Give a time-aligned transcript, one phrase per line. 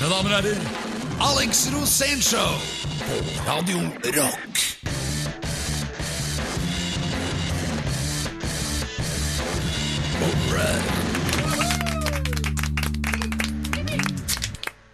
[0.00, 0.60] Mine damer og herrer,
[1.20, 2.54] Alex Rosénshow
[3.04, 3.82] på Radio
[4.16, 4.60] Rock.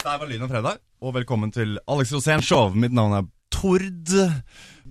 [0.02, 2.74] Der var lyden av fredag, og velkommen til Alex Rosén Show.
[2.74, 4.10] Mitt navn er Tord.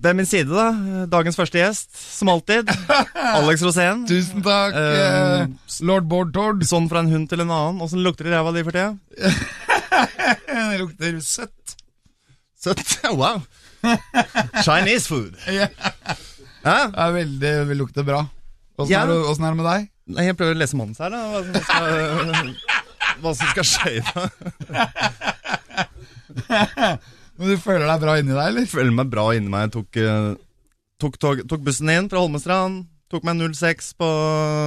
[0.00, 2.72] Ved min side, da, dagens første gjest, som alltid.
[3.36, 4.06] Alex Rosén.
[4.08, 6.64] Tusen takk, Eh, eh, lord Bård Tord.
[6.64, 7.84] Sånn fra en hund til en annen.
[7.84, 8.96] Åssen lukter det ræva di for tida?
[10.46, 11.76] Det lukter søtt.
[12.60, 12.82] Søtt.
[13.12, 13.42] Wow.
[14.64, 15.36] Chinese food.
[15.52, 15.68] Ja.
[16.66, 16.78] Ja?
[16.90, 18.24] Det er veldig, det lukter bra.
[18.76, 19.02] Åssen Ja.
[19.04, 19.84] er, det- er det med deg?
[20.06, 21.20] Nei, Jeg prøver å lese manus her, da.
[21.30, 22.50] Hva som skal,
[23.22, 24.28] hva som skal skje i dag.
[27.36, 28.64] Men du føler deg bra inni deg, eller?
[28.64, 29.66] Jeg føler meg bra inni meg.
[29.66, 29.90] Jeg tok,
[31.02, 32.86] tok, tok, tok bussen inn fra Holmestrand.
[33.12, 34.06] Tok meg 06 på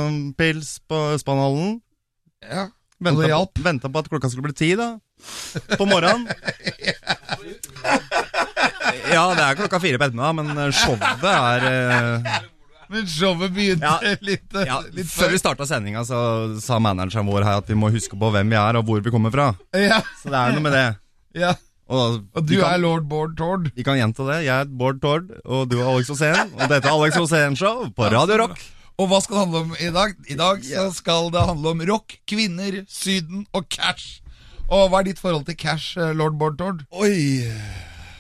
[0.08, 1.80] um, pils på Østbanehallen.
[2.46, 2.68] Ja.
[3.00, 4.90] Venta på, venta på at klokka skulle bli ti, da.
[5.80, 6.28] På morgenen.
[9.10, 12.38] Ja, det er klokka fire på ettermiddag, men eh, showet er eh,
[12.94, 14.16] Men showet begynte Ja.
[14.26, 16.20] litt, eh, ja, litt Før vi starta sendinga, så
[16.62, 19.14] sa manageren vår her at vi må huske på hvem vi er, og hvor vi
[19.14, 19.48] kommer fra.
[19.78, 20.86] Ja, Så det er noe med det.
[21.42, 21.56] ja.
[21.90, 23.72] Og, Og du vi kan, er lord Bård Tord.
[23.74, 24.44] Vi kan gjenta det.
[24.46, 26.52] Jeg er Bård Tord, og du er Alex Osen.
[26.54, 28.62] Og dette er Alex Osen Show på Radio Rock.
[29.00, 30.16] Og hva skal det handle om i dag?
[30.28, 34.20] I dag så skal det handle om rock, kvinner, Syden og cash.
[34.68, 36.84] Og hva er ditt forhold til cash, eh, lord Bård Tord?
[36.92, 37.48] Oi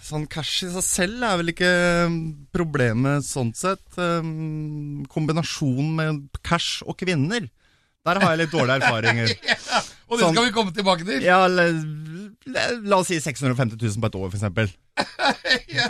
[0.07, 1.69] Sånn cash i seg selv er vel ikke
[2.07, 2.15] um,
[2.55, 3.83] problemet sånn sett.
[3.99, 7.45] Um, kombinasjonen med cash og kvinner.
[8.07, 9.35] Der har jeg litt dårlige erfaringer.
[10.09, 10.33] Og det Sånn.
[10.33, 11.21] skal vi komme tilbake til.
[11.21, 11.67] Ja, la,
[12.47, 14.71] la, oss si 650 000 på et år, eksempel.
[15.69, 15.85] Ja,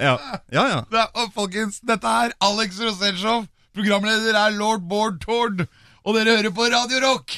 [0.52, 0.66] ja.
[0.67, 0.82] ja.
[0.92, 3.45] Er, og folkens, dette er Alex Rosénshow.
[3.75, 5.64] Programleder er lord Bård Tord.
[6.08, 7.36] Og dere hører på Radio Rock.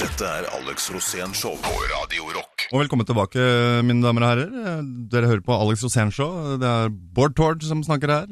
[0.00, 2.66] Dette er Alex Rosén Show på Radio Rock.
[2.72, 3.40] Og velkommen tilbake,
[3.86, 4.82] mine damer og herrer.
[5.12, 6.56] Dere hører på Alex Rosén Show.
[6.60, 8.26] Det er Bård Tord som snakker her.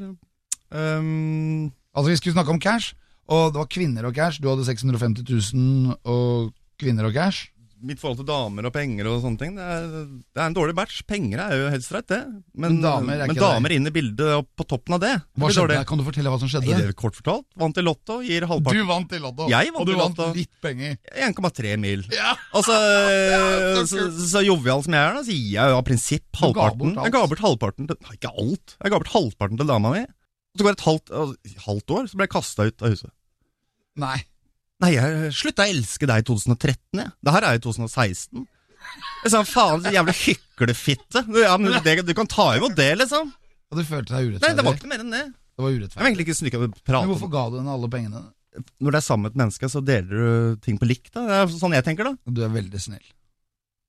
[0.71, 2.93] Um, Altså, vi skulle snakke om cash,
[3.27, 4.39] og det var kvinner og cash.
[4.39, 7.50] Du hadde 650 000 og kvinner og cash.
[7.85, 9.85] Mitt forhold til damer og penger og sånne ting, det er,
[10.21, 11.01] det er en dårlig batch.
[11.09, 12.19] Penger er jo helt streit, det.
[12.53, 15.13] Men, Men damer er men damer inn i bildet og på toppen av det.
[15.21, 15.67] det Hva skjedde?
[15.73, 15.87] dårlig.
[15.91, 16.77] Kan du fortelle hva som Nei, skjedde?
[16.81, 17.47] det er kort fortalt.
[17.63, 18.79] Vant i Lotto, gir halvparten.
[18.81, 20.97] Du vant i Lotto, Jeg vant og du i vant litt penger.
[21.29, 22.05] 1,3 mil.
[22.15, 25.85] Ja, Altså, så så, så jovial som jeg er, da, så gir jeg jo av
[25.87, 26.95] prinsipp halvparten.
[27.01, 28.75] Jeg ga bort halvparten til Nei, Ikke alt.
[28.81, 30.03] Jeg ga bort halvparten til dama mi.
[30.51, 31.11] Og så går det et halvt,
[31.65, 33.11] halvt år, så ble jeg kasta ut av huset.
[34.01, 34.17] Nei.
[34.81, 37.09] Nei, jeg slutta å elske deg i 2013, jeg.
[37.21, 38.41] Det her er jo 2016.
[39.21, 41.19] Jeg sa, faen, så jævlig hyklefitte.
[41.29, 43.29] Du, Ja, men det, du kan ta imot det, liksom.
[43.71, 44.49] Og du følte deg urettferdig?
[44.49, 45.21] Nei, det var ikke noe mer enn det.
[45.29, 45.95] Det var urettferdig.
[45.95, 48.21] Jeg var egentlig ikke snykke å prate Men hvorfor ga du henne alle pengene?
[48.81, 50.25] Når det er sammen med et menneske, så deler du
[50.65, 51.11] ting på likt.
[51.13, 51.19] da.
[51.29, 52.13] Det er sånn jeg tenker, da.
[52.25, 53.05] Du er veldig snill.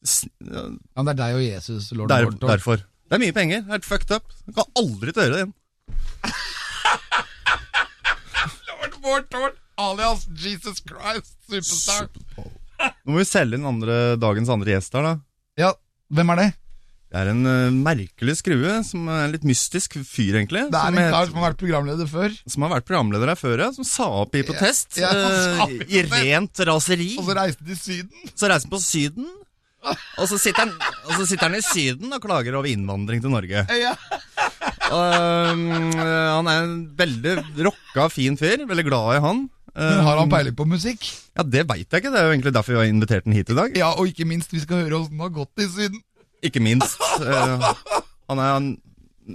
[0.07, 0.63] Sn ja,
[0.99, 2.39] men det er deg og Jesus, lord Der, Tord.
[2.53, 2.77] derfor.
[3.09, 3.61] Det er mye penger.
[3.73, 4.27] Helt fucked up.
[4.47, 5.55] Du kan aldri tørre det igjen.
[8.69, 12.09] Lord Bård Tord, alias Jesus Christ, superstar.
[13.07, 15.15] Nå må vi selge inn andre, dagens andre gjest her, da.
[15.61, 15.73] Ja,
[16.13, 16.51] hvem er det?
[17.13, 20.63] Det er en eh, merkelig skrue, som er en litt mystisk fyr, egentlig.
[20.73, 23.37] Det er som, en kar som har vært programleder før, som har vært programleder her
[23.37, 23.69] før, ja.
[23.77, 24.97] Som sa opp i protest.
[24.97, 26.17] Ja, han sa eh, i I protest.
[26.25, 27.11] rent raseri.
[27.21, 28.31] og så reiste til Syden.
[28.33, 29.29] Så reiser han på Syden.
[29.83, 30.73] Og så, sitter han,
[31.11, 33.65] og så sitter han i Syden og klager over innvandring til Norge.
[33.77, 33.93] Ja.
[34.93, 35.65] Um,
[35.97, 37.33] han er en veldig
[37.67, 38.63] rocka, fin fyr.
[38.69, 39.41] Veldig glad i han.
[39.75, 41.07] Men har han Um, peiling på musikk?
[41.37, 42.11] Ja, Det veit jeg ikke.
[42.13, 43.77] Det er jo egentlig derfor vi har invitert den hit i dag.
[43.79, 46.03] Ja, og ikke minst, vi skal høre åssen det har gått i Syden.
[46.45, 47.01] Ikke minst.
[47.23, 47.67] eh,
[48.29, 48.69] han er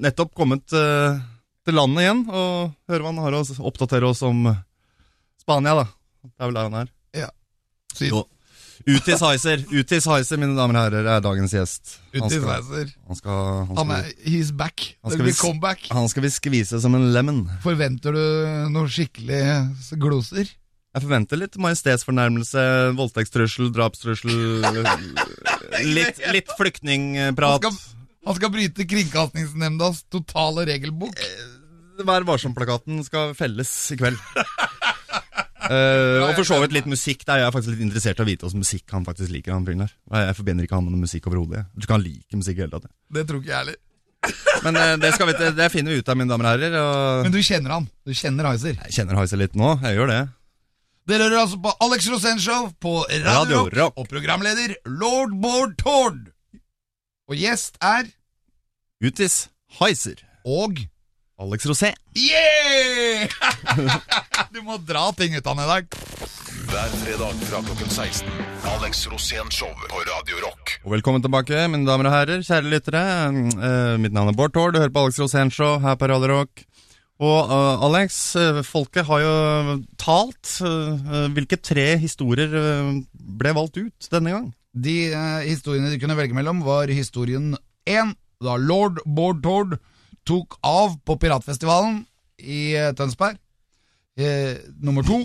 [0.06, 1.18] nettopp kommet eh,
[1.66, 4.46] til landet igjen, og hører hva han har å oppdatere oss om
[5.42, 5.88] Spania, da.
[6.28, 6.92] Det er vel der han er.
[7.18, 7.30] Ja.
[7.96, 8.28] Syden.
[8.88, 11.98] Utis Heiser, Utis Heiser, mine damer og herrer, er dagens gjest.
[12.16, 12.94] Han Uti skal, Sveiser.
[13.10, 14.86] han skal, han Han er He's back.
[15.04, 15.90] Han skal vi comeback.
[15.92, 17.42] han skal vi skvise som en lemon.
[17.66, 18.24] Forventer du
[18.72, 19.42] noe skikkelig
[20.00, 20.48] gloser?
[20.98, 22.62] Jeg forventer litt majestetsfornærmelse,
[22.98, 24.32] voldtektstrussel, drapstrussel
[25.98, 27.60] Litt, litt Han flyktningprat.
[27.68, 27.76] skal,
[28.26, 31.20] han skal bryte Kringkastingsnemndas totale regelbok.
[32.08, 34.18] Vær varsom-plakaten skal felles i kveld.
[35.68, 37.26] Eh, og for så vidt litt musikk.
[37.28, 39.54] Der Jeg er faktisk litt interessert i å vite hvordan musikk han faktisk liker.
[39.54, 39.92] han fyren der.
[40.28, 41.66] Jeg forbinder ikke han med noe musikk overhodet.
[41.66, 42.96] Jeg tror ikke han liker musikk i hele tatt.
[43.18, 43.78] Det tror ikke jeg heller.
[44.66, 46.80] Men uh, det, skal vi, det, det finner vi ut av, mine damer og herrer.
[46.82, 47.88] Og Men du kjenner han.
[48.08, 48.80] Du kjenner Heiser.
[48.88, 49.76] jeg kjenner Heiser litt nå.
[49.84, 50.24] Jeg gjør det.
[51.08, 54.00] Dere hører altså på Alex Rosén Show på Radio, Radio Rock, Rock.
[54.02, 56.18] og programleder Lord Bård Tord.
[57.32, 58.10] Og gjest er
[59.04, 59.46] Utis
[59.80, 60.20] Heiser.
[60.44, 60.82] Og
[61.38, 61.92] Alex Rosé.
[62.18, 63.30] Yeah!
[64.54, 65.98] du må dra ting ut av den i dag.
[66.68, 68.30] hver fredag fra klokken 16.
[68.72, 70.72] Alex Rosén Show på Radio Rock.
[70.82, 73.04] Og velkommen tilbake, mine damer og herrer, kjære lyttere.
[73.54, 76.32] Uh, mitt navn er Bård Tord, du hører på Alex Rosén Show her på Radio
[76.32, 76.64] Rock.
[77.22, 79.36] Og uh, Alex, eh, folket har jo
[80.02, 80.56] talt.
[80.66, 82.50] Uh, hvilke tre historier
[83.14, 84.50] ble valgt ut denne gang?
[84.74, 84.98] De
[85.46, 87.54] historiene de kunne velge mellom, var historien
[87.86, 89.78] én, da lord Bård Tord
[90.28, 92.02] tok av på Piratfestivalen
[92.44, 93.40] i eh, Tønsberg.
[94.18, 95.22] Eh, nummer to,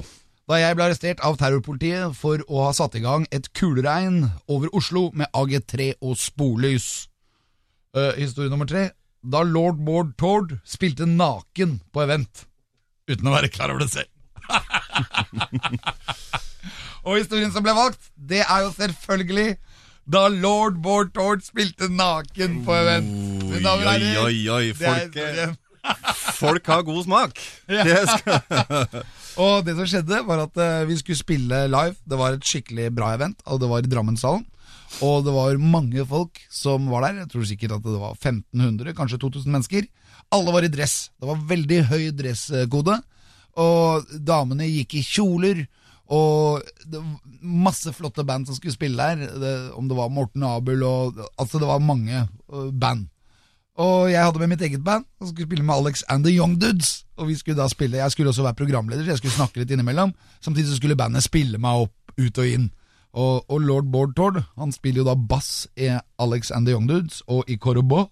[0.51, 4.73] da jeg ble arrestert av terrorpolitiet for å ha satt i gang et kuleregn over
[4.77, 6.89] Oslo med AG3 og sporlys.
[7.97, 8.91] Eh, historie nummer tre,
[9.23, 12.47] da lord Bård Tord spilte naken på event,
[13.11, 14.11] uten å være klar over det selv.
[17.03, 19.57] Og historien som ble valgt, det er jo selvfølgelig
[20.13, 23.09] da lord Bård Tord spilte naken på event.
[23.53, 25.19] Oi, oi, oi, er folk,
[26.43, 27.43] folk har god smak.
[27.73, 28.05] Ja.
[29.43, 31.97] Og det som skjedde, var at eh, vi skulle spille live.
[32.05, 34.45] Det var et skikkelig bra event, og det var i Drammenshallen.
[35.01, 37.23] Og det var mange folk som var der.
[37.23, 39.87] Jeg tror sikkert at det var 1500, kanskje 2000 mennesker.
[40.37, 41.07] Alle var i dress.
[41.17, 42.99] Det var veldig høy dresskode.
[43.63, 45.65] Og damene gikk i kjoler.
[46.13, 49.33] Og det var masse flotte band som skulle spille der.
[49.41, 53.07] Det, om det var Morten Abel og Altså, det var mange øh, band.
[53.81, 56.59] Og jeg hadde med mitt eget band og skulle spille med Alex and The Young
[56.61, 57.07] Dudes.
[57.17, 59.71] Og vi skulle da spille Jeg skulle også være programleder, så jeg skulle snakke litt
[59.71, 60.13] innimellom.
[60.41, 62.71] Samtidig så skulle bandet spille meg opp, ut og inn.
[63.13, 66.89] Og, og lord Bård Tord Han spiller jo da bass i Alex and The Young
[66.89, 68.07] Dudes og i Korobo.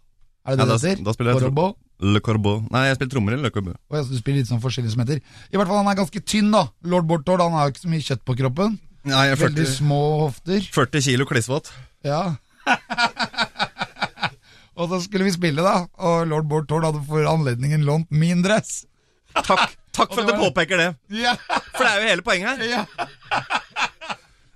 [0.46, 1.04] Er det det ja, det heter?
[1.04, 1.74] da spiller jeg Corbeau.
[2.00, 2.62] Le Corbeau.
[2.72, 3.76] Nei, jeg spiller trommer i Le Corbeau.
[3.90, 5.20] Og jeg du spiller litt sånn forskjellige som heter.
[5.52, 6.66] I hvert fall Han er ganske tynn, da.
[6.88, 8.78] Lord Bortord, han har jo ikke så mye kjøtt på kroppen.
[9.08, 10.64] Nei, jeg er Veldig små hofter.
[10.74, 11.70] 40 kilo klissvåt.
[12.04, 12.22] Ja.
[14.78, 15.86] og så skulle vi spille, da.
[16.00, 18.82] Og lord Bård Tord hadde for anledningen lånt min dress.
[19.36, 20.90] Takk, takk for at du påpeker det.
[21.20, 21.36] Ja,
[21.76, 22.68] For det er jo hele poenget her.
[22.68, 22.84] ja.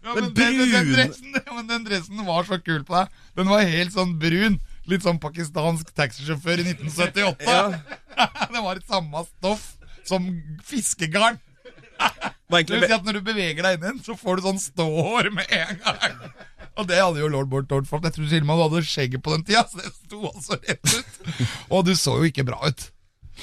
[0.04, 3.12] ja men, den, den, dressen, ja, men den dressen var så kul på deg.
[3.38, 4.58] Den var helt sånn brun.
[4.90, 7.80] Litt sånn pakistansk taxisjåfør i 1978.
[8.54, 9.64] Det var et samme stoff
[10.06, 10.26] som
[10.64, 11.40] fiskegarn.
[11.98, 14.60] Det vil si at Når du beveger deg inn i den, så får du sånn
[14.62, 16.18] ståhår med en gang.
[16.74, 18.06] Og det hadde jo lord Bård Tord fått.
[18.08, 20.58] Jeg tror til og med du hadde skjegget på den tida, så det sto altså
[20.58, 21.46] rett ut.
[21.70, 22.88] Og du så jo ikke bra ut.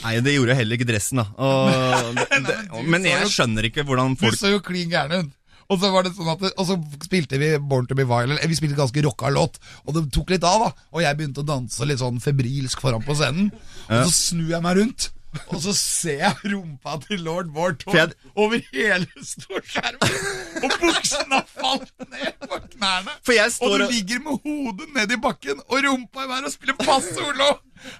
[0.02, 1.28] Nei, det gjorde heller ikke dressen, da.
[1.36, 5.28] Og, det, du men så jeg skjønner ikke hvordan Du folk så jo klin gæren
[5.28, 5.38] ut.
[5.72, 6.76] Og så var det sånn at det, Og så
[7.06, 10.44] spilte vi Born to be Violet, vi spilte ganske rocka låt, og det tok litt
[10.48, 10.88] av, da.
[10.92, 13.50] Og jeg begynte å danse litt sånn febrilsk foran på scenen.
[13.88, 15.08] Og så snur jeg meg rundt,
[15.48, 20.18] og så ser jeg rumpa til lord Bård Tord over hele storskjermen.
[20.60, 23.16] Og buksene har falt ned på knærne.
[23.64, 27.48] Og du ligger med hodet ned i bakken og rumpa i været og spiller bass-solo.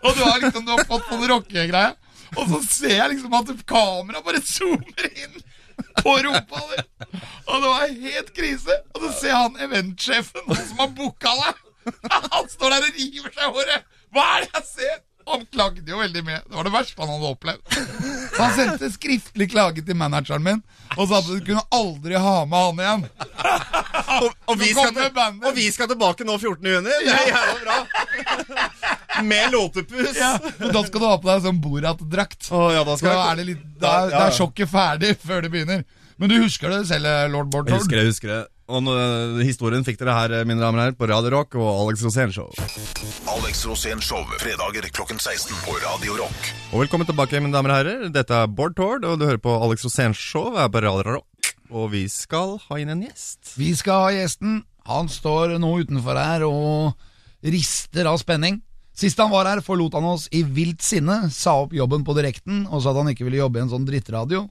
[0.04, 1.96] Og du har liksom du har fått sånn rockegreie.
[2.36, 5.40] Og så ser jeg liksom at kameraet bare zoomer inn
[6.04, 6.84] på rumpa di.
[7.48, 8.78] Og det var helt krise.
[8.96, 11.68] Og så ser han eventsjefen, han som har booka deg.
[12.36, 13.86] Han står der og river seg i håret.
[14.14, 15.00] Hva er det jeg ser?
[15.30, 16.42] Han klagde jo veldig mye.
[16.48, 17.76] Det var det verste han hadde opplevd.
[18.36, 20.62] Så han sendte skriftlig klage til manageren min
[20.98, 23.06] og sa at du kunne aldri ha med han igjen.
[24.26, 26.68] og, og, vi skal til, og vi skal tilbake nå 14.
[26.74, 26.98] juni.
[27.06, 27.78] Det er jævla bra.
[29.28, 30.18] Med låtepus.
[30.18, 32.50] Ja, men da skal du ha på deg sånn Borat-drakt.
[32.52, 35.86] Oh, ja, da da er det litt Da, da er sjokket ferdig før det begynner.
[36.22, 38.42] Men du husker det selv, lord Bård Jeg husker det, jeg husker det.
[38.72, 38.92] Og nå,
[39.44, 42.48] historien fikk dere her, mine damer og herrer, på Radio Rock og Alex Rosén Show.
[43.28, 46.48] Alex Rosén Show, fredager klokken 16 på Radio Rock.
[46.72, 48.06] Og velkommen tilbake, mine damer og herrer.
[48.16, 51.52] Dette er Bård Tord, og du hører på Alex Rosén Show her på Radio Rock.
[51.68, 53.58] Og vi skal ha inn en gjest.
[53.60, 54.62] Vi skal ha gjesten.
[54.88, 56.96] Han står nå utenfor her og
[57.44, 58.62] rister av spenning.
[58.96, 62.64] Sist han var her, forlot han oss i vilt sinne, sa opp jobben på direkten
[62.70, 64.46] og sa at han ikke ville jobbe i en sånn drittradio.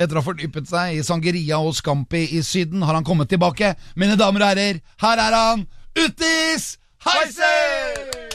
[0.00, 3.74] Etter å ha fordypet seg i Sangeria og Scampi i Syden, har han kommet tilbake.
[3.96, 8.30] Mine damer og herrer, her er han, Uttis Heiser!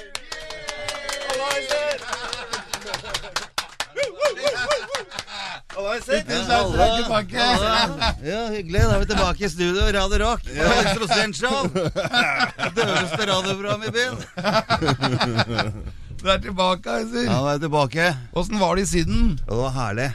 [5.78, 7.38] Uttis Heiser er tilbake.
[8.26, 8.82] Ja, hyggelig.
[8.82, 9.88] Da er vi tilbake i studio.
[9.96, 10.42] Radio Rock.
[10.54, 10.70] Ja.
[10.98, 11.68] Rosén Show.
[12.78, 14.16] Døveste radioprogrammet i byen.
[16.22, 17.28] Du er tilbake, Heiser.
[17.30, 18.14] Ja, nå er tilbake.
[18.38, 19.38] Åssen var det i Syden?
[19.42, 20.10] Det var herlig.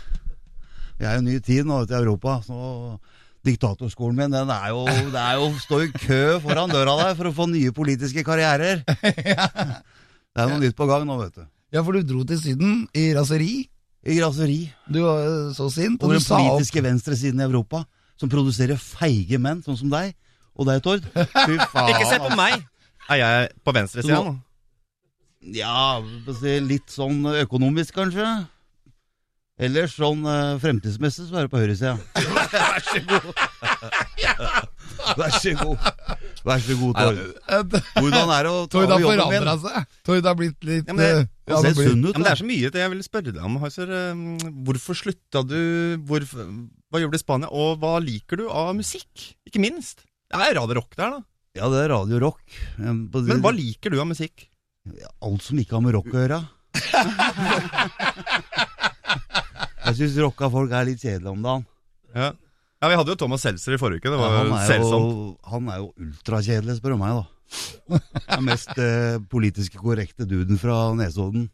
[1.00, 2.40] Vi er jo ny tid nå ute i Europa.
[2.46, 2.98] så
[3.42, 7.26] Diktatorskolen min den er jo, det er jo står i kø foran døra der for
[7.26, 8.84] å få nye politiske karrierer.
[10.32, 11.42] Det er noe nytt på gang nå, vet du.
[11.74, 13.66] Ja, for du dro til Syden i raseri.
[14.08, 14.62] I raseri.
[14.88, 17.82] Du var så sint, og den sa opp politiske venstresiden i Europa,
[18.16, 20.14] som produserer feige menn, sånn som deg.
[20.56, 21.04] Og deg, Tord.
[21.12, 21.92] Fy faen.
[21.92, 22.64] Ikke se på meg!
[23.12, 24.34] Er jeg på venstresida nå?
[25.52, 25.98] Ja,
[26.64, 28.26] litt sånn økonomisk, kanskje.
[29.62, 31.94] Eller sånn uh, fremtidsmessig, så er det på høyresida.
[32.52, 33.32] Vær så god.
[35.18, 35.78] Vær så god.
[36.42, 37.18] Vær så god, Tord.
[37.98, 39.62] Hvordan er det å ta Tord har over jobben forandra min?
[39.62, 39.98] seg.
[40.08, 42.12] Tord har blitt litt Ja, men det- eh, Han han ser sunn ut.
[42.12, 43.88] Ja, men det er så mye til jeg ville spørre deg om, Heiser.
[43.98, 44.14] Eh,
[44.66, 45.58] Hvorfor slutta du?
[46.08, 47.48] Hvor, hva gjør du i Spania?
[47.52, 49.28] Og hva liker du av musikk?
[49.46, 50.02] Ikke minst.
[50.32, 51.20] Det er Radio Rock der, da.
[51.58, 52.40] Ja, det er Radio Rock.
[52.78, 54.48] Men på- Men hva liker du av musikk?
[55.22, 56.40] Alt som ikke har med rock å gjøre.
[59.92, 61.66] Jeg syns rocka folk er litt kjedelige om dagen.
[62.16, 62.32] Ja.
[62.82, 64.10] ja, vi hadde jo Thomas Seltzer i forrige uke.
[64.12, 65.12] Det Ja, var han, jo er selsomt.
[65.12, 67.98] jo, han er jo ultrakjedelig, spør du meg, da.
[68.32, 71.48] Den mest eh, politiske korrekte duden fra Nesodden.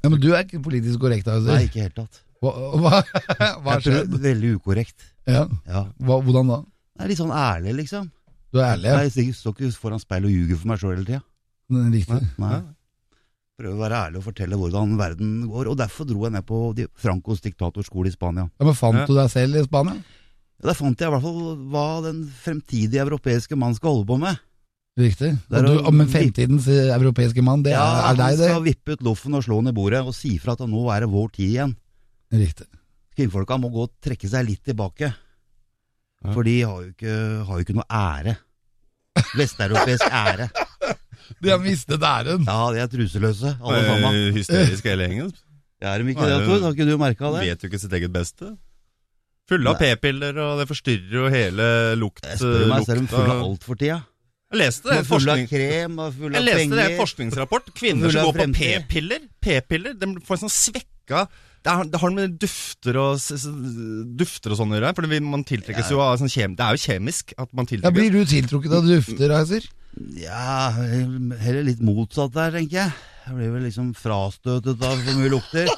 [0.00, 1.50] Ja, Men du er ikke politisk korrekt, altså.
[1.52, 2.22] Nei, ikke helt tatt.
[2.40, 3.00] Hva, hva,
[3.66, 4.14] hva skjedd?
[4.22, 5.02] Veldig ukorrekt.
[5.28, 5.42] Ja.
[5.68, 5.82] Ja.
[6.00, 6.60] Hva, hvordan da?
[6.96, 8.06] Jeg er litt sånn ærlig, liksom.
[8.50, 8.88] Du er ærlig?
[8.90, 9.02] Ja.
[9.06, 11.20] Jeg står ikke foran speilet og ljuger for meg sjøl hele tida.
[11.70, 12.20] Riktig.
[12.42, 12.56] Nei.
[13.60, 15.68] Prøver å være ærlig og fortelle hvordan verden går.
[15.68, 16.60] Og derfor dro jeg ned på
[16.96, 18.46] Francos diktatorskole i Spania.
[18.56, 19.06] Ja, men Fant Ja.
[19.06, 19.98] du deg selv i Spania?
[20.60, 24.18] Ja, Der fant jeg i hvert fall hva den fremtidige europeiske mann skal holde på
[24.20, 24.40] med.
[25.00, 25.30] Riktig.
[25.48, 28.48] Du, men fremtidens eh, europeiske mann, det er, er Han deg, det?
[28.50, 31.00] skal vippe ut loffen og slå den i bordet og si fra at nå er
[31.06, 31.76] det vår tid igjen.
[32.32, 32.66] Riktig.
[33.16, 35.12] Kvinnfolka må gå og trekke seg litt tilbake.
[36.24, 36.32] Ja.
[36.34, 37.14] For de har jo ikke,
[37.48, 38.36] har jo ikke noe ære.
[39.36, 40.50] Vesteuropeisk ære.
[41.40, 42.44] De har mistet æren.
[42.46, 44.18] Ja, de er truseløse, alle sammen.
[44.34, 45.30] Hysteriske Hysterisk hele gjengen.
[45.80, 46.60] Er de ikke det, Tor?
[46.66, 47.44] Har ikke du merka det?
[47.48, 48.50] Vet jo ikke sitt eget beste.
[49.50, 51.64] Fulle av p-piller, og det forstyrrer jo hele
[51.98, 53.96] lukt, Jeg spør meg, så er de fulle av av- alt for tida.
[54.50, 54.90] Jeg leste det.
[54.90, 57.70] De er av Forskning, krem og penger jeg leste det forskningsrapport.
[57.74, 61.28] Kvinner som går på p-piller, P-piller, de får en sånn svekka
[61.60, 63.18] det har, det har med dufter og,
[64.16, 64.94] dufter og sånn å gjøre.
[64.96, 67.90] For det, man tiltrekkes jo av sånn kjem, Det er jo kjemisk at man Ja,
[67.92, 69.66] blir du tiltrukket av dufter, Heiser?
[70.16, 72.92] Ja, heller litt motsatt der, tenker jeg.
[73.26, 75.70] Jeg blir vel liksom frastøtet av så mye lukter.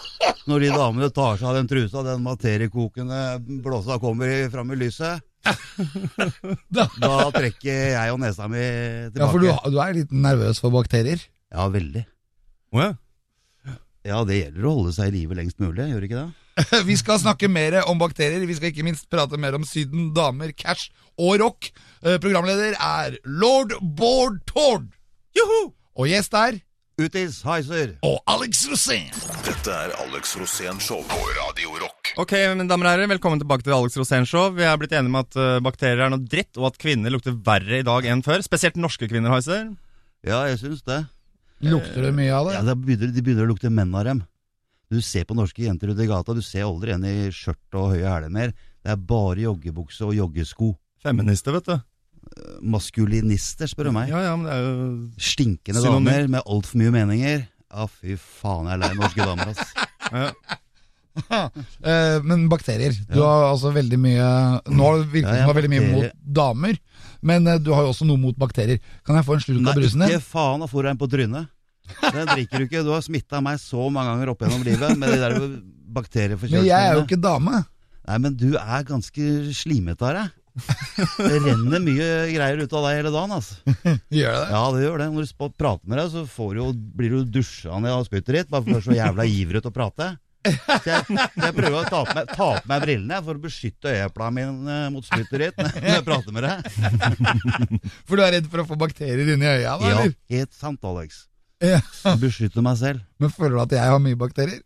[0.48, 3.20] Når de damene tar seg av den trusa, den materiekokende
[3.62, 5.22] blåsa kommer fram i lyset.
[6.72, 6.86] Da.
[7.34, 9.22] Trekker jeg og nesa mi tilbake.
[9.22, 11.22] Ja, for du, du er litt nervøs for bakterier.
[11.52, 12.04] Ja, veldig.
[12.72, 12.92] Oh, ja.
[14.06, 16.30] Ja, det gjelder å holde seg i live lengst mulig, gjør det ikke det?
[16.88, 18.42] Vi skal snakke mer om bakterier.
[18.48, 20.90] Vi skal ikke minst prate mer om Syden, damer, cash
[21.20, 21.70] og rock.
[22.04, 24.90] Eh, Programleder er lord Bård Tord.
[25.36, 25.72] Joho!
[25.96, 26.60] Og gjest er
[27.00, 27.94] Utis Heiser.
[28.04, 29.08] og Alex Rosén.
[29.46, 32.12] Dette er Alex Rosén Show på Radio Rock.
[32.20, 34.50] Ok, mine damer og herrer, velkommen tilbake til Alex Rosén Show.
[34.56, 37.34] Vi er blitt enige om at eh, bakterier er noe dritt, og at kvinner lukter
[37.48, 38.44] verre i dag enn før.
[38.44, 39.70] Spesielt norske kvinner, Heiser.
[40.22, 41.00] Ja, jeg syns det.
[41.64, 42.58] Lukter det mye av det?
[42.58, 44.22] Ja, det begynner, De begynner å lukte menn av dem.
[44.92, 47.94] Du ser på norske jenter ute i gata, du ser aldri en i skjørt og
[47.94, 48.52] høye hæler mer.
[48.82, 50.74] Det er bare joggebukse og joggesko.
[51.02, 51.78] Feminister, vet du.
[52.74, 54.12] Maskulinister, spør du meg.
[54.12, 56.10] Ja, ja, men det er jo Stinkende Synonym.
[56.10, 57.46] damer med altfor mye meninger.
[57.72, 59.72] Ja, fy faen, jeg er lei norske damer, ass.
[60.12, 60.28] ja.
[61.84, 62.94] Eh, men bakterier.
[63.08, 64.28] Du har altså veldig mye
[64.72, 66.78] Nå har Ja, du har veldig mye mot damer,
[67.20, 68.80] men eh, du har jo også noe mot bakterier.
[69.06, 71.10] Kan jeg få en slurk Nei, av brusen ikke faen, da får du en på
[71.12, 71.50] trynet.
[72.02, 72.84] Den drikker du ikke.
[72.86, 75.36] Du har smitta meg så mange ganger opp gjennom livet med de der
[75.92, 76.62] bakterieforkjølelsene.
[76.62, 77.64] Men jeg er jo ikke dame.
[78.08, 80.38] Nei, men du er ganske slimete av deg.
[81.16, 83.54] Det renner mye greier ut av deg hele dagen, altså.
[84.12, 84.48] Gjør det?
[84.52, 85.06] Ja, det gjør det.
[85.14, 88.50] Når du prater med deg, så får du blir du dusja ned av spyttet ditt,
[88.52, 90.10] bare for du er så jævla ivrig til å prate.
[90.42, 91.06] Så jeg,
[91.38, 94.78] jeg prøver å ta på meg, ta på meg brillene for å beskytte øyeeplene mine
[94.90, 97.90] mot spyttet ditt når jeg prater med deg.
[98.10, 99.76] For du er redd for å få bakterier inni øya?
[99.78, 101.28] da, Ja, helt sant, Alex.
[101.62, 101.78] Ja.
[102.22, 103.04] Beskytte meg selv.
[103.22, 104.60] Men føler du at jeg har mye bakterier?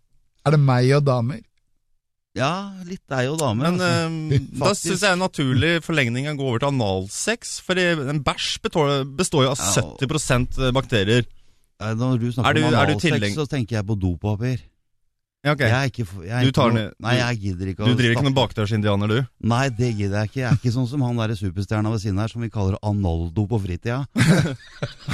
[0.46, 1.42] Er det meg og damer?
[2.36, 2.50] Ja,
[2.84, 3.70] litt deg og damer.
[3.70, 4.36] Men altså.
[4.36, 7.56] eh, da syns jeg en naturlig forlengning å gå over til analsex.
[7.64, 11.24] For en bæsj består, jo av 70% bakterier.
[11.80, 14.60] Når du Er snakker du- om analsex, så tenker jeg på dopapir.
[15.46, 15.60] Ja, ok.
[15.62, 18.16] Jeg er ikke, jeg er Du ikke tar noe- Nei, jeg gidder ikke Du driver
[18.16, 19.18] ikke noen bakdørsindianer, du?
[19.46, 20.40] Nei, det gidder jeg ikke.
[20.40, 23.44] Jeg er ikke sånn som han der superstjerna ved siden her, som vi kaller Analdo
[23.46, 24.00] på fritida.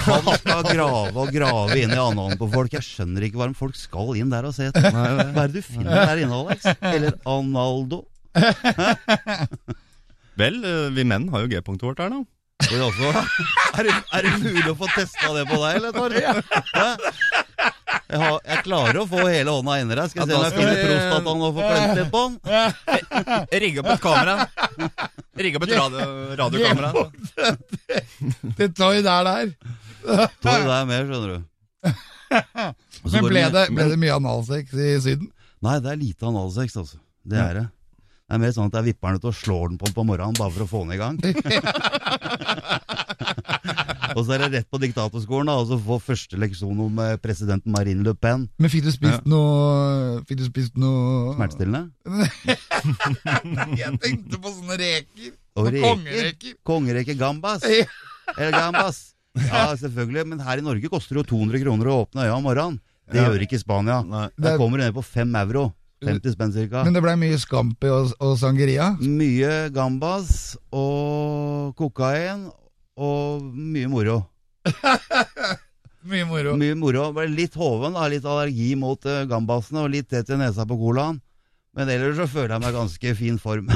[0.06, 2.72] Han skal grave og grave inn i analen på folk.
[2.72, 4.88] Jeg skjønner ikke hva folk skal inn der og se etter.
[4.88, 6.64] Hva er det du finner der inne, Alex?
[6.80, 8.06] Eller Analdo?
[10.40, 12.24] Vel, eh, vi menn har jo G-punktet vårt her nå.
[13.72, 16.34] Er, det, er det mulig å få testa det på deg, eller, Torre?
[17.92, 20.06] Jeg, har, jeg klarer å få hele hånda inni deg.
[20.12, 22.34] Skal jeg se om jeg skal finner prostataen og får klemt litt på den.
[23.64, 24.34] Rigge opp et kamera.
[25.42, 26.00] Rigge opp et radio,
[26.40, 26.90] radiokamera.
[28.58, 29.46] Det Toy der der.
[30.42, 31.38] Torre, der er mer, skjønner du.
[33.12, 35.28] Men ble det, ble det mye analsex i Syden?
[35.62, 36.96] Nei, det er lite analsex, altså.
[37.22, 37.66] Det er det.
[38.32, 40.06] Det er mer sånn at jeg vipper den ut og slår den på den på
[40.08, 41.16] morgenen bare for å få den i gang.
[44.16, 47.73] Og så er det rett på diktatorskolen da, og så få første leksjon om presidenten
[47.75, 48.49] Marine Le Pen.
[48.61, 51.90] Men fikk du spist noe Fikk du spist noe Smertestillende.
[53.81, 55.35] Jeg tenkte på sånne reker.
[55.59, 55.88] Og reker.
[55.88, 56.54] kongereker.
[56.66, 57.64] Kongereke gambas.
[57.66, 59.02] Eller gambas.
[59.37, 60.26] Ja, selvfølgelig.
[60.33, 62.81] Men her i Norge koster det jo 200 kroner å åpne øya om morgenen.
[63.12, 63.28] Det Ja.
[63.28, 64.02] gjør ikke i Spania.
[64.07, 64.28] Nei.
[64.40, 65.73] Der kommer du ned på fem euro.
[66.02, 66.81] 50 spenn cirka.
[66.85, 68.88] Men det blei mye scampi og, og sangeria.
[68.99, 72.49] Mye gambas og kokain
[72.96, 73.42] og
[73.75, 74.20] mye moro.
[76.02, 76.56] Mye moro.
[76.58, 77.11] Mye moro.
[77.30, 78.08] Litt hoven, da.
[78.11, 81.20] Litt allergi mot uh, gambasene og litt tett i nesa på colaen.
[81.72, 83.70] Men ellers så føler jeg meg i ganske fin form.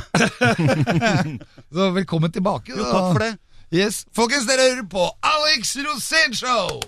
[1.75, 2.75] Så velkommen tilbake.
[2.77, 3.33] Jo, takk for det.
[3.73, 4.03] Yes.
[4.15, 6.83] Folkens, dere hører på Alex Rosén Show!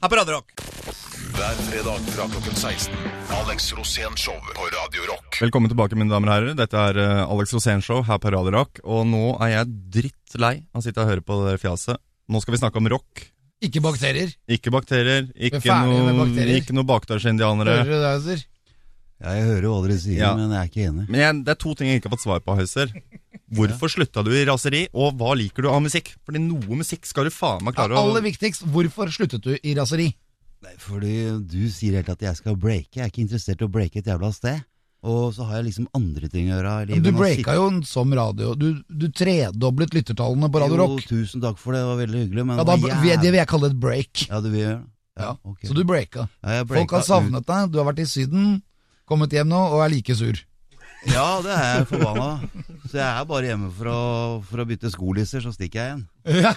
[0.00, 1.05] Her på Radio Rock.
[1.36, 2.94] Hver fredag fra klokken 16.
[3.36, 5.38] Alex Rosén Show på Radio Rock.
[5.42, 6.56] Velkommen tilbake, mine damer og herrer.
[6.58, 8.80] Dette er eh, Alex Rosén Show her på Radio Rock.
[8.84, 12.00] Og nå er jeg drittlei av å sitte og høre på det der fjaset.
[12.32, 13.26] Nå skal vi snakke om rock.
[13.64, 14.32] Ikke bakterier.
[14.52, 16.60] Ikke bakterier, ikke ferdige noe, bakterier.
[16.60, 17.76] ikke noe bakdørsindianere.
[17.82, 18.42] Hører du det, Hauser?
[19.16, 20.34] Ja, jeg hører hva dere sier, Ja.
[20.36, 21.06] men jeg er ikke enig.
[21.08, 22.92] Men jeg, det er to ting jeg ikke har fått svar på, Høyser.
[23.56, 26.10] Hvorfor slutta du i raseri, og hva liker du av musikk?
[26.26, 29.54] Fordi noe musikk skal du faen meg Ja, klare å aller viktigst, hvorfor sluttet du
[29.56, 30.10] i raseri?
[30.64, 31.12] Nei, fordi
[31.44, 32.96] du sier helt at jeg skal breake.
[32.96, 34.64] Jeg er ikke interessert i å breake et jævla sted.
[35.06, 37.04] Og så har jeg liksom andre ting å gjøre i livet.
[37.04, 38.54] Du breaka jo som radio.
[38.58, 41.04] Du, du tredoblet lyttertallene på Radio Jo, Rock.
[41.06, 42.46] tusen takk for det, det var veldig hyggelig.
[42.48, 44.24] Men Ja, det da, var det vil jeg kalle et break.
[44.26, 44.90] Ja, det vil gjøre det?
[45.16, 45.68] Ja, okay.
[45.68, 46.26] Så du breaka.
[46.42, 48.50] Ja, jeg Folk har savnet deg, du har vært i Syden,
[49.08, 50.42] kommet hjem nå og er like sur.
[51.12, 52.28] Ja, det er jeg forbanna.
[52.86, 54.00] Så jeg er bare hjemme for å,
[54.46, 56.04] for å bytte skolisser, så stikker jeg igjen.
[56.26, 56.52] Ja.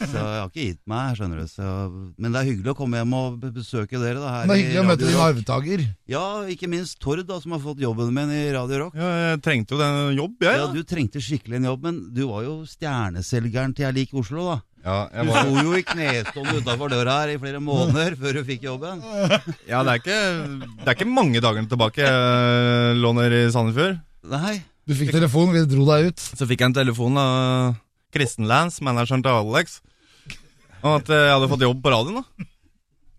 [0.00, 1.48] Så jeg har ikke gitt meg, skjønner du.
[1.50, 1.64] Så,
[2.20, 4.20] men det er hyggelig å komme hjem og besøke dere.
[4.20, 5.84] da her Det er i hyggelig å møte din arvtaker.
[6.12, 8.98] Ja, ikke minst Tord, da, som har fått jobben min i Radio Rock.
[9.00, 10.56] Ja, jeg trengte jo den jobb, jeg.
[10.60, 14.20] Ja, ja, Du trengte skikkelig en jobb, men du var jo stjerneselgeren til Jeg liker
[14.24, 14.58] Oslo, da.
[14.88, 18.38] Ja, Du jeg var, sto jo i knestående utafor døra her i flere måneder før
[18.38, 19.02] du fikk jobben.
[19.68, 20.18] ja det, er ikke,
[20.80, 23.98] det er ikke mange dagene tilbake jeg lå nede i Sandefjord.
[24.32, 24.54] Nei.
[24.88, 26.22] Du fikk telefon, vi dro deg ut.
[26.40, 27.74] Så fikk jeg en telefon av
[28.16, 29.82] Kristen Lance, manageren til Alex,
[30.80, 32.22] om at jeg hadde fått jobb på radioen.
[32.24, 32.48] da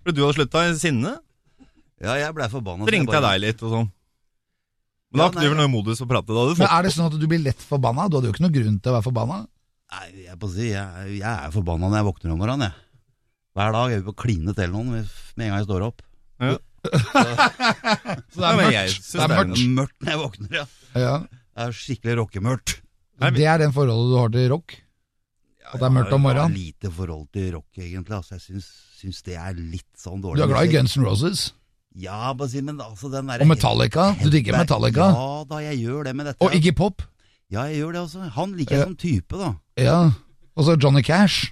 [0.01, 1.13] Fordi du hadde slutta i sinne.
[2.01, 2.87] Ja, jeg blei forbanna.
[2.87, 3.87] Så ringte jeg deg litt og sånn.
[5.09, 6.33] Men da Ja, har ikke du vel noe modus å prate?
[6.33, 8.09] Da du Men er det sånn at du blir lett forbanna?
[8.09, 9.39] Du hadde jo ikke noe grunn til å være forbanna.
[9.89, 12.75] Nei, jeg, må si, jeg, jeg er forbanna når jeg våkner om morgenen, jeg.
[13.57, 16.03] Hver dag er vi på kline til noen med en gang jeg står opp.
[16.45, 16.57] ja.
[18.31, 18.71] Så det er mørkt.
[18.71, 18.91] jeg.
[18.95, 19.63] Det er er mørkt.
[19.79, 20.65] Mørkt når jeg våkner, ja.
[20.95, 21.15] Ja.
[21.27, 22.75] Det er skikkelig rockemørkt.
[23.35, 24.77] Det er den forholdet du har til rock?
[25.69, 26.55] At det er mørkt om morgenen?
[26.55, 28.15] Jeg har lite forhold til rock, egentlig.
[28.15, 28.69] Altså, jeg syns,
[29.01, 30.39] syns det er litt sånn dårlig.
[30.39, 30.73] Du er glad i.
[30.77, 31.43] Guns N' Roses?
[31.99, 34.11] Ja, bare si, men altså den der Og Metallica?
[34.21, 35.09] Du digger Metallica?
[35.11, 36.45] Ja da, jeg gjør det med dette.
[36.45, 37.03] Og Iggy Pop?
[37.49, 38.25] Ja, jeg gjør det også.
[38.35, 38.85] Han liker jeg Ja.
[38.85, 39.53] som type, da.
[39.77, 40.11] Ja.
[40.55, 41.51] Og så Johnny Cash?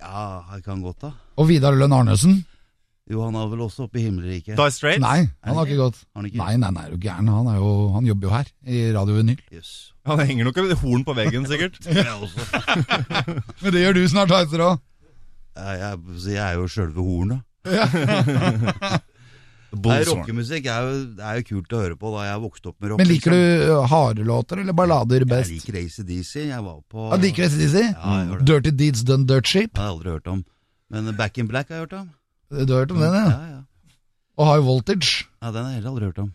[0.00, 1.10] Ja, jeg kan godt, da.
[1.36, 2.44] Og Vidar Lønn Arnesen?
[3.10, 4.56] Jo, han er vel også oppe i himmelriket.
[4.58, 5.00] Die Straight?
[5.00, 5.98] Nei, han har ikke gått.
[6.14, 6.38] Har ikke?
[6.40, 7.28] Nei, nei, nei, er du gæren.
[7.30, 9.38] Han, er jo, han jobber jo her, i Radio Vinyl.
[9.54, 9.92] Yes.
[10.06, 11.78] Han henger nok et horn på veggen, sikkert.
[12.22, 12.40] Også.
[13.62, 14.82] Men det gjør du snart, Heiser òg.
[15.56, 15.98] Jeg, jeg,
[16.34, 17.40] jeg er jo sjølve hornet.
[19.72, 23.00] Rockemusikk er det er jo kult å høre på, da jeg vokste opp med rock.
[23.00, 23.66] Men liker liksom.
[23.66, 25.50] du uh, harde låter eller ballader Jeg best?
[25.52, 26.34] liker ACDC.
[26.46, 27.76] Jeg var på Ja, liker ACDC?
[27.82, 28.40] Ja, jeg.
[28.46, 29.74] Dirty Deeds Done Dirt Sheep?
[29.74, 30.44] Det har jeg aldri hørt om.
[30.90, 32.10] Men Back in Black har jeg hørt om.
[32.50, 33.26] Du har hørt om den, ja?
[33.26, 33.62] Ja, ja.
[34.36, 35.26] Og High Voltage?
[35.42, 36.32] ja den har jeg heller aldri hørt om.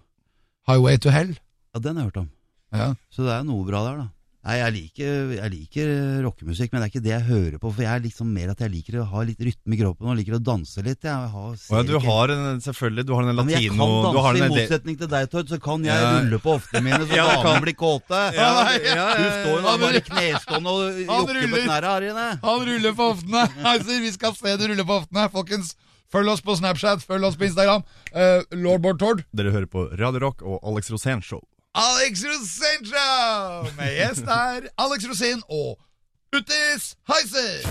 [0.67, 1.37] Highway to Hell?
[1.73, 2.29] Ja, den har jeg hørt om.
[2.71, 2.93] Ja.
[3.11, 4.07] Så det er noe bra der, da.
[4.41, 5.89] Nei, jeg liker, jeg liker
[6.25, 7.69] rockemusikk, men det er ikke det jeg hører på.
[7.75, 10.15] For jeg er liksom mer at jeg liker å ha litt rytme i kroppen og
[10.17, 11.05] liker å danse litt.
[11.05, 13.93] Jeg har, oh, ja, du har en, selvfølgelig, du har en Ja, men jeg kan
[14.07, 16.09] danse, en i motsetning til deg, Tord, så kan jeg Ja.
[16.17, 18.23] rulle på hoftene mine så Ja, damene blir kåte.
[18.41, 22.41] Ja, ja, ja, Du står jo bare knestående og Han jokker på knærne her.
[22.47, 23.45] Han ruller på hoftene!
[23.75, 25.29] Altså, vi skal se du ruller på hoftene.
[25.37, 25.75] Folkens,
[26.09, 27.85] følg oss på Snapchat, følg oss på Instagram.
[28.09, 29.21] Uh, Lord Bård Tord.
[29.37, 31.45] Dere hører på Radio Rock og Alex Rosén Show.
[31.73, 33.67] Alex Rosén Show!
[33.77, 35.77] Med gjest her Alex Rosén og
[36.35, 37.63] Uttis Heiser.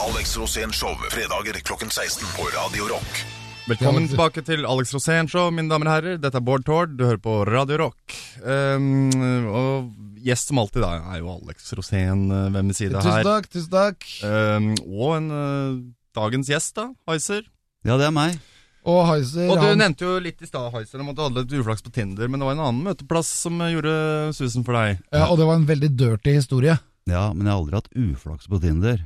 [0.00, 3.20] Alex Rosén Show fredager klokken 16 på Radio Rock.
[3.68, 6.16] Velkommen tilbake til Alex Rosén Show, mine damer og herrer.
[6.22, 8.16] Dette er Bård Tord, du hører på Radio Rock.
[8.40, 9.12] Um,
[9.52, 9.92] og
[10.24, 14.10] gjest som alltid da, er jo Alex Rosén ved min side Tusen takk, tusen takk.
[14.24, 15.80] Um, og en uh,
[16.16, 17.44] dagens gjest, da, Heiser.
[17.84, 18.40] Ja, det er meg.
[18.86, 21.42] Og Heiser Og du han, nevnte jo litt i stad, Heiser, om at du hadde
[21.42, 23.94] litt uflaks på Tinder, men det var en annen møteplass som gjorde
[24.36, 25.00] susen for deg.
[25.10, 26.76] ja, Og det var en veldig dirty historie.
[27.10, 29.02] Ja, men jeg har aldri hatt uflaks på Tinder.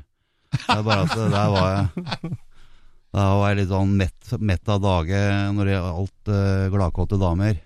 [0.53, 2.31] Det er bare at der var jeg
[3.11, 5.21] Da var jeg litt sånn mett, mett av dage
[5.57, 7.57] når det gjaldt uh, gladkåte damer.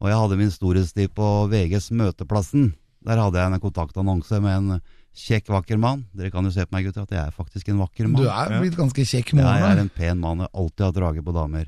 [0.00, 2.70] Og jeg hadde min storhetstid på VGs Møteplassen.
[3.04, 4.80] Der hadde jeg en kontaktannonse med en
[5.16, 6.04] Kjekk, vakker mann.
[6.16, 8.22] Dere kan jo se på meg, gutter, at jeg er faktisk en vakker mann.
[8.22, 9.44] Du er blitt ganske kjekk mann.
[9.44, 10.38] Ja, jeg er en pen mann.
[10.44, 11.66] Jeg har alltid hatt drage på damer.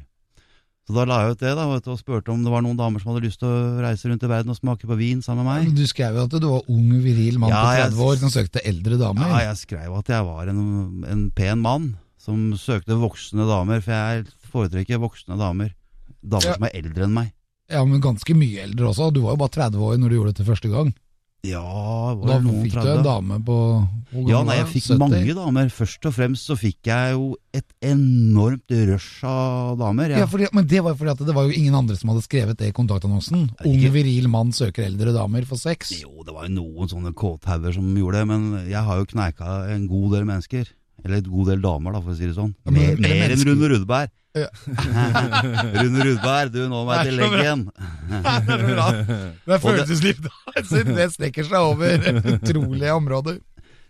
[0.83, 3.12] Så da la jeg ut det da, og spurte om det var noen damer som
[3.12, 5.76] hadde lyst til å reise rundt i verden og smake på vin sammen med meg.
[5.78, 8.62] Du skrev jo at du var ung, viril mann Ja, på 30 år som søkte
[8.66, 9.28] eldre damer.
[9.31, 10.64] Ja, jeg skrev at jeg var en,
[11.07, 15.70] en pen mann som søkte voksne damer, for jeg foretrekker voksne damer.
[16.22, 16.55] Damer Ja.
[16.59, 17.31] som er eldre enn meg.
[17.70, 19.12] Ja, men ganske mye eldre også.
[19.14, 20.90] Du var jo bare 30 år når du gjorde det til første gang.
[21.42, 23.55] Ja, Da fikk du en dame på
[24.28, 24.98] Ja, nei, jeg fikk 70?
[25.00, 25.70] mange damer.
[25.74, 30.12] Først og fremst så fikk jeg jo et enormt rush av damer.
[30.14, 32.22] Ja, fordi, men det var jo fordi at det var jo ingen andre som hadde
[32.22, 33.48] skrevet det i kontaktannonsen.
[33.66, 35.90] Ung, viril mann søker eldre damer for sex.
[35.98, 39.59] Jo, det var jo noen sånne kåthauger som gjorde det, men jeg har jo kneika
[39.74, 40.70] en god del mennesker.
[41.04, 42.52] Eller et god del damer, da, for å si det sånn.
[42.66, 43.44] Ja, men- Mer, mer enn.
[43.48, 44.10] Rune Rudberg.
[44.32, 44.46] Ja.
[45.82, 47.40] Rune Rudberg, du nå meg til Det er så bra.
[47.42, 47.64] leggen.
[49.46, 50.30] Det er følelsesliv, da.
[50.96, 53.40] Det strekker seg over utrolige områder.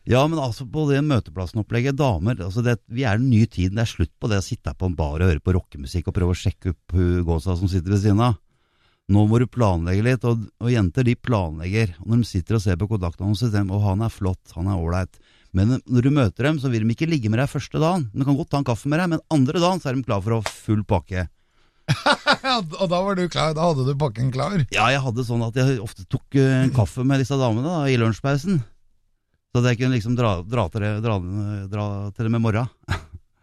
[0.09, 3.77] Ja, men altså på det møteplassen-opplegget, damer altså det, Vi er den nye tiden.
[3.79, 6.09] Det er slutt på det å sitte her på en bar og høre på rockemusikk
[6.11, 8.35] og prøve å sjekke opp hun gåsa som sitter ved siden av.
[9.13, 11.95] Nå må du planlegge litt, og, og jenter de planlegger.
[12.03, 14.71] Og når de sitter og ser på kontaktannonsen, sier de å han er flott, han
[14.73, 15.19] er ålreit.
[15.53, 18.09] Men når du møter dem, så vil de ikke ligge med deg første dagen.
[18.15, 20.23] De kan godt ta en kaffe med deg, men andre dagen så er de klar
[20.25, 21.27] for å ha full pakke.
[22.81, 23.53] Og da var du klar.
[23.57, 24.57] Da hadde du pakken klar.
[24.73, 27.83] Ja, jeg hadde sånn at jeg ofte tok eh, en kaffe med disse damene da,
[27.91, 28.63] i lunsjpausen.
[29.53, 31.19] Så at jeg kunne liksom dra, dra, til, det, dra,
[31.69, 31.87] dra
[32.17, 32.65] til det med morra.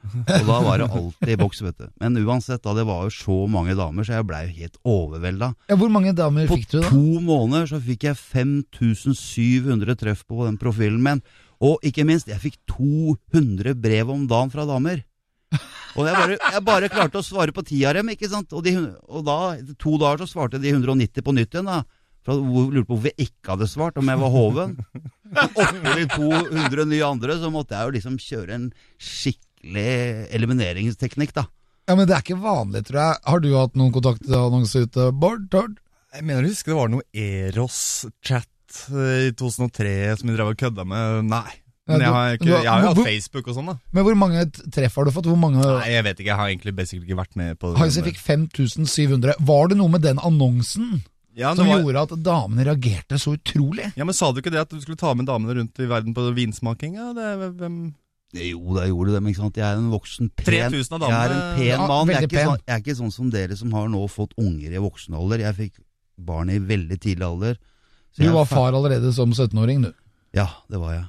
[0.10, 1.90] Og da var det alltid i boks, vet du.
[2.02, 5.52] Men uansett, da, det var jo så mange damer, så jeg blei helt overvelda.
[5.70, 6.88] Ja, hvor mange damer På fikk du, da?
[6.88, 11.22] På to måneder så fikk jeg 5700 treff på den profilen min.
[11.66, 15.04] Og ikke minst, jeg fikk 200 brev om dagen fra damer.
[15.98, 18.54] Og jeg bare, jeg bare klarte å svare på ti av dem, ikke sant.
[18.56, 18.76] Og, de,
[19.10, 21.82] og da, etter to dager, så svarte de 190 på nytt igjen, da.
[22.28, 24.76] For jeg lurte på hvorfor jeg ikke hadde svart, om jeg var hoven.
[25.50, 28.68] Oppi de 200 nye andre, så måtte jeg jo liksom kjøre en
[29.10, 29.90] skikkelig
[30.38, 31.48] elimineringsteknikk, da.
[31.90, 33.20] Ja, Men det er ikke vanlig, tror jeg.
[33.34, 35.50] Har du hatt noen kontaktannonse ute, Bård?
[35.50, 35.80] Tord?
[36.14, 38.50] Jeg mener å huske det var noe Eros-chat
[38.92, 41.26] eh, i 2003 som vi drev og kødda med.
[41.30, 41.50] Nei.
[41.90, 43.78] Men jeg har, ikke, jeg har jo hatt hvor- Facebook og sånn, da.
[43.98, 45.26] Men hvor mange treff har du fått?
[45.26, 46.30] Hvor mange Nei, jeg vet ikke.
[46.30, 47.80] Jeg har egentlig basically ikke vært med på det.
[47.82, 49.34] Heise fikk 5700.
[49.42, 51.02] Var det noe med den annonsen
[51.34, 53.90] ja, som var, gjorde at damene reagerte så utrolig?
[53.98, 56.14] ja, men Sa du ikke det at du skulle ta med damene rundt i verden
[56.14, 56.94] på vinsmaking?
[57.00, 57.80] Ja, det, hvem
[58.38, 59.58] Jo, da gjorde det, men ikke sant?
[59.58, 62.08] jeg er en voksen, pen 3000 av Jeg er en damene- pen Ja, mann.
[62.14, 62.48] Jeg er, ikke pen.
[62.52, 65.40] sånn, jeg er ikke sånn som dere som har nå fått unger i voksen alder.
[65.48, 65.82] Jeg fikk
[66.20, 67.58] barn i veldig tidlig alder.
[68.16, 69.92] Så Du var far allerede som 17-åring, du.
[70.36, 71.06] Ja, det var jeg.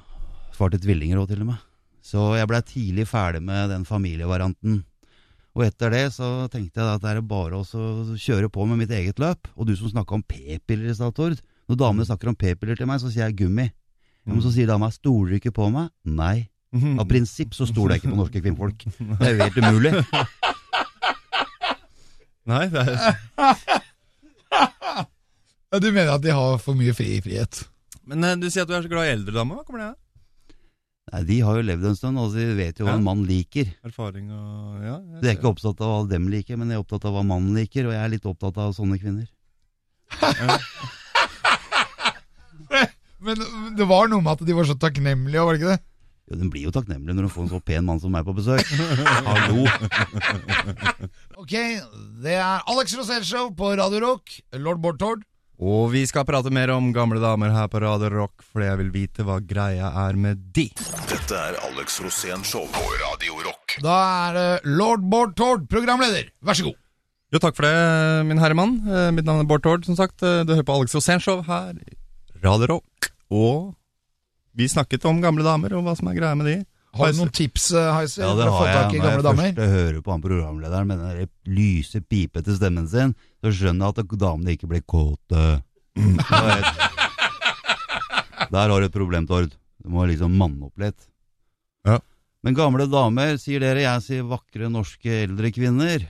[0.55, 1.59] Far til tvillinger òg, til og med.
[2.05, 4.73] Så jeg blei tidlig ferdig med den familievarianten.
[5.51, 7.65] Og etter det så tenkte jeg at det er bare å
[8.15, 9.41] kjøre på med mitt eget løp.
[9.57, 11.37] Og du som snakka om p-piller i stad, Tord.
[11.67, 13.67] Når damene snakker om p-piller til meg, så sier jeg gummi.
[14.25, 15.89] Men så sier dama 'stoler du ikke på meg'?
[16.05, 16.47] Nei.
[16.71, 18.79] Av prinsipp så stoler jeg ikke på norske kvinnfolk.
[19.19, 19.91] Det er jo helt umulig.
[22.51, 22.95] Nei, det er
[25.71, 27.63] Ja, Du mener at de har for mye fri frihet?
[28.07, 29.55] Men eh, du sier at du er så glad i eldre damer.
[29.61, 29.97] Hva kommer det av?
[31.11, 32.97] Nei, De har jo levd en stund, og de vet jo hva Ja.
[32.99, 33.71] en mann liker.
[33.87, 36.83] Erfaring og ja, jeg er ser- ikke opptatt av hva dem liker, men jeg er
[36.83, 39.27] opptatt av hva mannen liker, og jeg er litt opptatt av sånne kvinner.
[43.21, 43.37] Men
[43.77, 45.81] det var noe med at de var så takknemlige, var det ikke det?
[46.31, 48.33] Jo, Den blir jo takknemlig når de får en så pen mann som meg på
[48.33, 48.65] besøk.
[49.27, 49.65] Hallo!
[51.41, 51.53] Ok,
[52.21, 54.33] det er Alex Rosell Show på Radio Rock.
[54.57, 55.21] Lord Bård Tord.
[55.61, 58.87] Og vi skal prate mer om gamle damer her på Radio Rock, fordi jeg vil
[58.95, 60.63] vite hva greia er med de.
[61.11, 63.75] Dette er Alex Rosén Show på Radio Rock.
[63.85, 63.97] Da
[64.31, 66.31] er det lord Bård Tord, programleder.
[66.41, 66.79] Vær så god.
[67.31, 68.79] Jo, takk for det, min herremann.
[68.89, 70.17] Eh, Mitt navn er Bård Tord, som sagt.
[70.25, 71.77] Eh, Du hører på Alex Rosén Show her
[72.41, 73.11] Radio Rock.
[73.29, 73.75] Og
[74.57, 76.57] vi snakket om gamle damer, og hva som er greia med de.
[76.93, 78.99] Har du noen tips, eh, Heiser, Ja, det har jeg.
[78.99, 79.53] Når jeg damer?
[79.55, 84.17] først hører på han programlederen med den lyse, pipete stemmen sin, så skjønner jeg at
[84.19, 85.61] damene ikke blir kåte.
[88.51, 89.53] Der har du et problem, Tord.
[89.81, 91.07] Du må liksom manne opp litt.
[91.87, 91.99] Ja.
[92.43, 93.85] Men gamle damer, sier dere.
[93.85, 96.03] Jeg sier vakre norske eldre kvinner.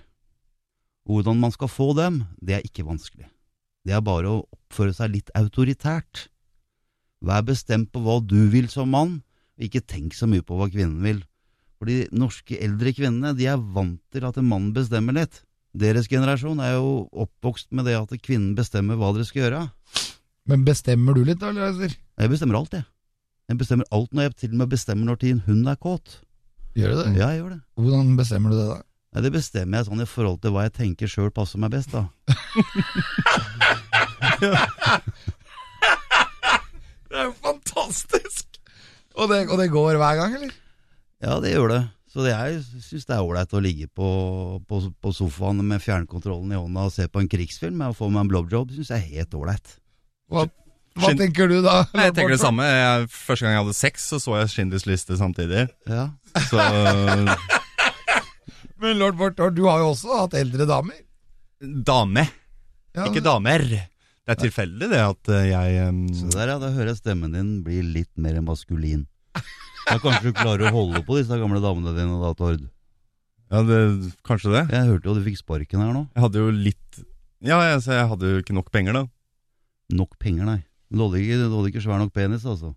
[1.08, 3.28] Hvordan man skal få dem, det er ikke vanskelig.
[3.86, 6.28] Det er bare å oppføre seg litt autoritært.
[7.22, 9.20] Vær bestemt på hva du vil som mann,
[9.62, 11.21] ikke tenk så mye på hva kvinnen vil.
[11.80, 15.41] For de norske eldre kvinnene de er vant til at en mann bestemmer litt.
[15.74, 19.62] Deres generasjon er jo oppvokst med det at kvinnen bestemmer hva dere skal gjøre.
[20.52, 21.93] Men bestemmer du litt, da, Leiser?
[22.19, 22.86] Jeg bestemmer alt, jeg.
[23.52, 26.19] Jeg bestemmer alt når jeg til og med bestemmer når tiden hun er kåt.
[26.78, 27.08] Gjør du det?
[27.19, 27.62] Ja, jeg gjør det.
[27.80, 28.78] Hvordan bestemmer du det, da?
[29.12, 31.91] Nei, Det bestemmer jeg sånn i forhold til hva jeg tenker sjøl passer meg best,
[31.91, 32.08] da.
[37.12, 38.50] Det er jo fantastisk!
[39.19, 40.54] Og det, og det går hver gang, eller?
[41.21, 41.82] Ja, det gjør det.
[42.12, 44.08] Så det jeg syns det er ålreit å ligge på,
[44.67, 48.26] på, på sofaen med fjernkontrollen i hånda og se på en krigsfilm og få meg
[48.26, 48.67] en blowjob.
[48.71, 49.71] Det syns jeg er helt ålreit.
[50.32, 50.43] Hva,
[51.00, 51.78] hva tenker du da?
[51.95, 52.65] Nei, Jeg tenker det samme.
[52.67, 55.67] Jeg, første gang jeg hadde sex, så så jeg Schindlers liste samtidig.
[55.88, 56.10] Ja.
[56.50, 56.60] Så
[58.82, 61.00] Men lord Bortord, du har jo også hatt eldre damer.
[61.62, 62.26] Dame,
[62.97, 63.63] Ja, ikke damer.
[64.32, 67.34] Det er tilfeldig det at eh, jeg um, Så der, ja, da hører jeg stemmen
[67.36, 69.06] din bli litt mer maskulin.
[69.89, 72.63] Da kanskje du klarer å holde på disse gamle damene dine da, Tord.
[73.52, 73.80] Ja, det,
[74.24, 74.62] kanskje det.
[74.72, 76.06] Jeg hørte jo du fikk sparken her nå.
[76.15, 77.02] Jeg hadde jo litt
[77.44, 79.04] Ja, jeg, jeg hadde jo ikke nok penger, da.
[79.98, 80.60] Nok penger, nei.
[80.91, 82.72] Du hadde ikke, du hadde ikke svær nok penis, altså.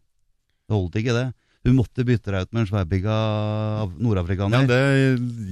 [0.67, 1.29] Det holdt ikke, det.
[1.65, 4.67] Du måtte bytte deg ut med en sværpigga Ja, nordafrikaner.
[4.69, 4.81] det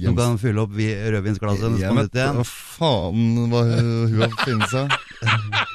[0.03, 2.37] som kan fylle opp vi- rødvinsglasset hennes på nytt igjen.
[2.37, 4.93] hva faen var hun har funnet seg.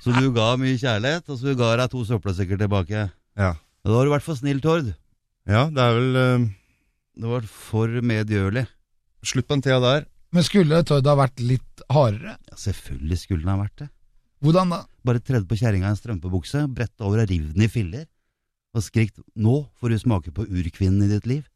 [0.00, 3.08] Så du ga mye kjærlighet, og så ga deg to søppelsekker tilbake.
[3.36, 3.50] Ja.
[3.84, 4.94] Da har du vært for snill, Tord.
[5.48, 6.48] ja, det er vel uh,
[7.16, 8.66] Det har vært for medgjørlig.
[9.22, 10.06] slutt på den tida der.
[10.32, 12.38] Men skulle Tord ha vært litt hardere?
[12.48, 13.88] Ja, selvfølgelig skulle den ha vært det.
[14.40, 14.80] Hvordan da?
[15.04, 18.06] Bare tredd på kjerringa i en strømpebukse, bretta over og riv den i filler.
[18.72, 21.48] Og skrikt 'nå får du smake på urkvinnen i ditt liv'.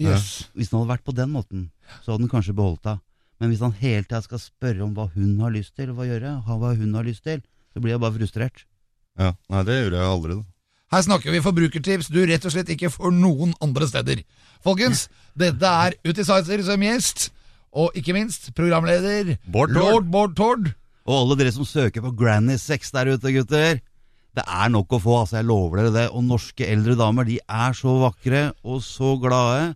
[0.00, 0.48] Yes.
[0.56, 1.70] Hvis den hadde vært på den måten,
[2.02, 3.02] så hadde den kanskje beholdt henne.
[3.38, 6.42] Men hvis han hele tida skal spørre om hva hun har lyst til, hva gjøre,
[6.46, 8.64] hva hun har lyst til, så blir jeg bare frustrert.
[9.18, 10.44] Ja, Nei, det gjorde jeg aldri, da.
[10.92, 14.22] Her snakker vi forbrukertips du rett og slett ikke får noen andre steder.
[14.64, 15.06] Folkens,
[15.40, 17.30] dette er Utisizer som gjest,
[17.72, 19.80] og ikke minst programleder Bård Tord.
[19.80, 20.68] Lord Bård Tord.
[21.08, 23.80] Og alle dere som søker på granny sex der ute, gutter.
[24.36, 25.38] Det er nok å få, altså.
[25.40, 26.04] Jeg lover dere det.
[26.12, 29.72] Og norske eldre damer, de er så vakre og så glade.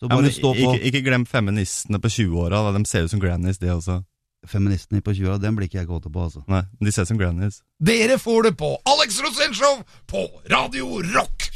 [0.00, 0.60] Så Ja, men stå på.
[0.76, 2.62] ikke, ikke glem feministene på 20-åra.
[2.76, 4.02] De ser ut som grannies, de også.
[4.50, 6.44] Feministene på 20-åra, den blir ikke jeg kåt på, altså.
[6.50, 7.62] Nei, de ser som grannies.
[7.80, 11.50] Dere får det på Alex Rosénshow på Radio Rock.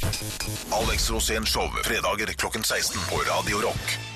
[0.73, 4.08] Alex Rosén Show fredager klokken 16 på Radio Rock.